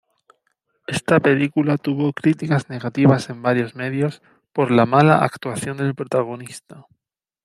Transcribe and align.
Esta 0.87 1.19
película 1.19 1.77
tuvo 1.77 2.11
críticas 2.11 2.71
negativas 2.71 3.29
en 3.29 3.43
varios 3.43 3.75
medios 3.75 4.23
por 4.51 4.71
la 4.71 4.87
mala 4.87 5.19
actuación 5.23 5.77
del 5.77 5.93
protagonista. 5.93 6.87